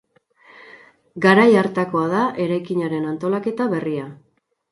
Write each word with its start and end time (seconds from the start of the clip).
Garai 1.25 1.45
hartakoa 1.59 2.07
da 2.13 2.23
eraikinaren 2.47 3.07
antolaketa 3.13 3.71
berria. 3.77 4.09